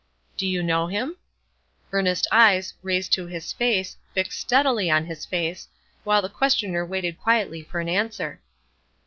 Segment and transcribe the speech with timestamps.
[0.35, 1.17] "Do you know him?"
[1.91, 5.67] Earnest eyes, raised to his face, fixed steadily on his face,
[6.03, 8.41] while the questioner waited quietly for an answer.